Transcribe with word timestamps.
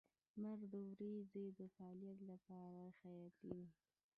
•لمر 0.41 0.59
د 0.73 0.75
ورځې 0.87 1.43
د 1.59 1.59
فعالیت 1.75 2.19
لپاره 2.31 2.83
حیاتي 2.99 3.49
دی. 3.57 3.65